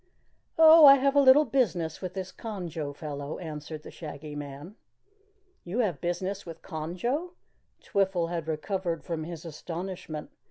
"Oh, 0.57 0.87
I 0.87 0.95
have 0.95 1.15
a 1.15 1.19
little 1.21 1.45
business 1.45 2.01
with 2.01 2.15
this 2.15 2.31
Conjo 2.31 2.91
fellow," 2.91 3.37
answered 3.37 3.83
the 3.83 3.91
Shaggy 3.91 4.35
Man. 4.35 4.75
"You 5.63 5.77
have 5.85 6.01
business 6.01 6.43
with 6.43 6.63
Conjo?" 6.63 7.33
Twiffle 7.83 8.29
had 8.29 8.47
recovered 8.47 9.03
from 9.03 9.25
his 9.25 9.45
astonishment. 9.45 10.31